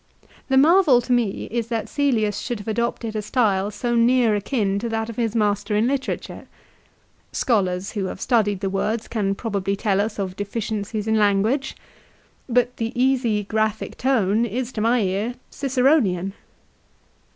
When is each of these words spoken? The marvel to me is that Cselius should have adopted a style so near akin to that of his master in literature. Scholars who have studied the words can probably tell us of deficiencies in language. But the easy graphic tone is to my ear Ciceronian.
The 0.49 0.57
marvel 0.57 0.99
to 1.01 1.11
me 1.13 1.47
is 1.51 1.67
that 1.67 1.85
Cselius 1.85 2.39
should 2.41 2.57
have 2.57 2.67
adopted 2.67 3.15
a 3.15 3.21
style 3.21 3.69
so 3.69 3.93
near 3.93 4.33
akin 4.33 4.79
to 4.79 4.89
that 4.89 5.11
of 5.11 5.15
his 5.15 5.35
master 5.35 5.75
in 5.75 5.85
literature. 5.85 6.47
Scholars 7.31 7.91
who 7.91 8.05
have 8.05 8.19
studied 8.19 8.61
the 8.61 8.69
words 8.71 9.07
can 9.07 9.35
probably 9.35 9.75
tell 9.75 10.01
us 10.01 10.17
of 10.17 10.35
deficiencies 10.35 11.07
in 11.07 11.19
language. 11.19 11.75
But 12.49 12.77
the 12.77 12.91
easy 12.99 13.43
graphic 13.43 13.95
tone 13.95 14.43
is 14.43 14.71
to 14.71 14.81
my 14.81 15.01
ear 15.01 15.35
Ciceronian. 15.51 16.33